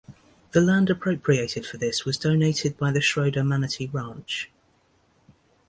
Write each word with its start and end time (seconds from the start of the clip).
The 0.53 0.61
land 0.61 0.89
appropriated 0.89 1.63
for 1.67 1.77
this 1.77 2.05
was 2.05 2.17
donated 2.17 2.75
by 2.75 2.89
the 2.91 3.01
Schroeder-Manatee 3.01 3.85
Ranch. 3.93 4.49